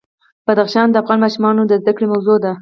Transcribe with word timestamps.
بدخشان 0.47 0.87
د 0.91 0.95
افغان 1.01 1.19
ماشومانو 1.23 1.61
د 1.67 1.71
زده 1.81 1.91
کړې 1.97 2.07
موضوع 2.13 2.37
ده. 2.43 2.51